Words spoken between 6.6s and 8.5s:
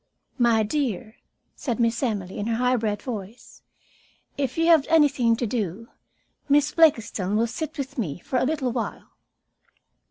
Blakiston will sit with me for a